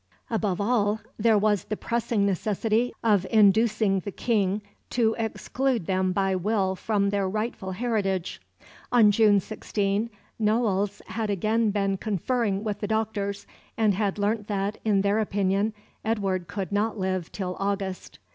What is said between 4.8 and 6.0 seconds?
to exclude